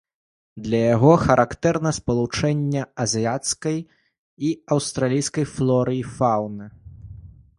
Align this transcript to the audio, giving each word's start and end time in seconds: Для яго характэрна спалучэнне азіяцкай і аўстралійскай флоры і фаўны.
Для 0.65 0.77
яго 0.95 1.09
характэрна 1.25 1.91
спалучэнне 1.97 2.81
азіяцкай 3.03 3.77
і 4.47 4.53
аўстралійскай 4.77 5.45
флоры 5.55 5.93
і 6.01 6.03
фаўны. 6.17 6.65